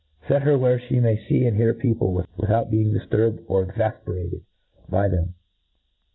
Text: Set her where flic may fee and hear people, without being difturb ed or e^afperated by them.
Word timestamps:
Set 0.27 0.41
her 0.41 0.57
where 0.57 0.79
flic 0.79 0.99
may 0.99 1.15
fee 1.15 1.45
and 1.45 1.57
hear 1.57 1.75
people, 1.75 2.25
without 2.35 2.71
being 2.71 2.91
difturb 2.91 3.37
ed 3.37 3.45
or 3.47 3.67
e^afperated 3.67 4.41
by 4.89 5.07
them. 5.07 5.35